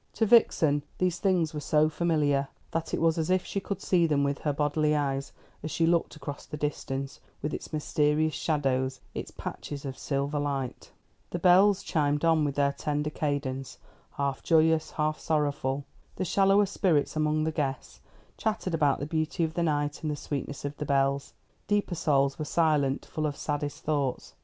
To 0.13 0.25
Vixen 0.25 0.81
these 0.97 1.19
things 1.19 1.53
were 1.53 1.59
so 1.59 1.87
familiar, 1.87 2.47
that 2.71 2.91
it 2.91 2.99
was 2.99 3.19
as 3.19 3.29
if 3.29 3.45
she 3.45 3.59
could 3.59 3.83
see 3.83 4.07
them 4.07 4.23
with 4.23 4.39
her 4.39 4.51
bodily 4.51 4.95
eyes, 4.95 5.31
as 5.61 5.69
she 5.69 5.85
looked 5.85 6.15
across 6.15 6.47
the 6.47 6.57
distance, 6.57 7.19
with 7.43 7.53
its 7.53 7.71
mysterious 7.71 8.33
shadows, 8.33 8.99
its 9.13 9.29
patches 9.29 9.85
of 9.85 9.95
silver 9.99 10.39
light. 10.39 10.91
The 11.29 11.37
bells 11.37 11.83
chimed 11.83 12.25
on 12.25 12.43
with 12.43 12.55
their 12.55 12.71
tender 12.71 13.11
cadence, 13.11 13.77
half 14.13 14.41
joyous, 14.41 14.89
half 14.89 15.19
sorrowful. 15.19 15.85
The 16.15 16.25
shallower 16.25 16.65
spirits 16.65 17.15
among 17.15 17.43
the 17.43 17.51
guests 17.51 18.01
chattered 18.37 18.73
about 18.73 18.99
the 19.01 19.05
beauty 19.05 19.43
of 19.43 19.53
the 19.53 19.61
night, 19.61 20.01
and 20.01 20.09
the 20.09 20.15
sweetness 20.15 20.65
of 20.65 20.75
the 20.77 20.85
bells. 20.85 21.33
Deeper 21.67 21.93
souls 21.93 22.39
were 22.39 22.45
silent, 22.45 23.05
full 23.05 23.27
of 23.27 23.37
saddest 23.37 23.83
thoughts. 23.83 24.33